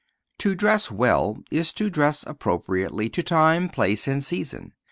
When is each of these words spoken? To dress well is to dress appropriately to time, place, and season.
To 0.39 0.55
dress 0.55 0.89
well 0.89 1.37
is 1.51 1.71
to 1.73 1.91
dress 1.91 2.23
appropriately 2.25 3.07
to 3.09 3.21
time, 3.21 3.69
place, 3.69 4.07
and 4.07 4.23
season. 4.23 4.73